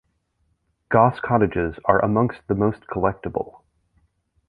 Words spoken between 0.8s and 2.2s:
Goss cottages are